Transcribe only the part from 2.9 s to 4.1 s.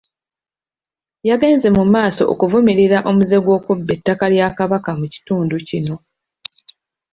omuze gw'okubba